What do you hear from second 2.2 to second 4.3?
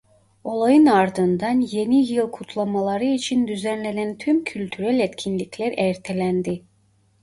kutlamaları için düzenlenen